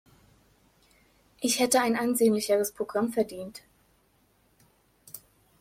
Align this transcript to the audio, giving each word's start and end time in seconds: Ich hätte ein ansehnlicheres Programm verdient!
Ich 1.41 1.59
hätte 1.59 1.79
ein 1.79 1.95
ansehnlicheres 1.95 2.71
Programm 2.71 3.11
verdient! 3.13 3.61